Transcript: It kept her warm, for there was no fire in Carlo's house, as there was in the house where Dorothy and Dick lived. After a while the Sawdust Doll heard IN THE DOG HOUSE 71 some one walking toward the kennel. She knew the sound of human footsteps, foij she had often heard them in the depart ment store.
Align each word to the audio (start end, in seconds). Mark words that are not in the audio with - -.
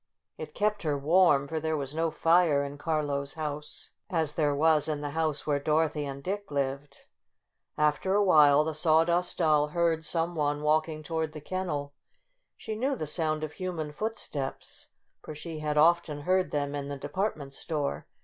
It 0.35 0.55
kept 0.55 0.81
her 0.81 0.97
warm, 0.97 1.47
for 1.47 1.59
there 1.59 1.77
was 1.77 1.93
no 1.93 2.09
fire 2.09 2.63
in 2.63 2.79
Carlo's 2.79 3.35
house, 3.35 3.91
as 4.09 4.33
there 4.33 4.55
was 4.55 4.87
in 4.87 5.01
the 5.01 5.11
house 5.11 5.45
where 5.45 5.59
Dorothy 5.59 6.05
and 6.05 6.23
Dick 6.23 6.49
lived. 6.49 7.05
After 7.77 8.15
a 8.15 8.23
while 8.23 8.63
the 8.63 8.73
Sawdust 8.73 9.37
Doll 9.37 9.67
heard 9.67 9.99
IN 9.99 9.99
THE 9.99 10.05
DOG 10.05 10.05
HOUSE 10.05 10.07
71 10.09 10.29
some 10.29 10.35
one 10.35 10.63
walking 10.63 11.03
toward 11.03 11.33
the 11.33 11.39
kennel. 11.41 11.93
She 12.57 12.75
knew 12.75 12.95
the 12.95 13.05
sound 13.05 13.43
of 13.43 13.51
human 13.51 13.91
footsteps, 13.91 14.87
foij 15.23 15.35
she 15.35 15.59
had 15.59 15.77
often 15.77 16.21
heard 16.21 16.49
them 16.49 16.73
in 16.73 16.87
the 16.87 16.97
depart 16.97 17.37
ment 17.37 17.53
store. 17.53 18.07